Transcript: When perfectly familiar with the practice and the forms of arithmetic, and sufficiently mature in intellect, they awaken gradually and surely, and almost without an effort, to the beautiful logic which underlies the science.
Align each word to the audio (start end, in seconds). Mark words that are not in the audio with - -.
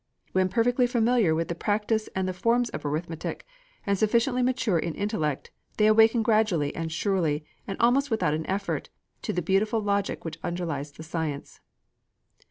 When 0.31 0.49
perfectly 0.49 0.87
familiar 0.87 1.35
with 1.35 1.47
the 1.47 1.53
practice 1.53 2.09
and 2.15 2.27
the 2.27 2.33
forms 2.33 2.71
of 2.71 2.83
arithmetic, 2.83 3.45
and 3.85 3.99
sufficiently 3.99 4.41
mature 4.41 4.79
in 4.79 4.95
intellect, 4.95 5.51
they 5.77 5.85
awaken 5.85 6.23
gradually 6.23 6.75
and 6.75 6.91
surely, 6.91 7.45
and 7.67 7.77
almost 7.79 8.09
without 8.09 8.33
an 8.33 8.47
effort, 8.47 8.89
to 9.21 9.31
the 9.31 9.43
beautiful 9.43 9.79
logic 9.79 10.25
which 10.25 10.39
underlies 10.43 10.91
the 10.91 11.03
science. 11.03 11.59